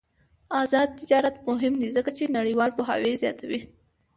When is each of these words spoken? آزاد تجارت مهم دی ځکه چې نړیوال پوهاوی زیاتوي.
آزاد 0.59 0.89
تجارت 0.99 1.35
مهم 1.49 1.73
دی 1.81 1.89
ځکه 1.97 2.09
چې 2.17 2.33
نړیوال 2.37 2.71
پوهاوی 2.77 3.13
زیاتوي. 3.23 3.61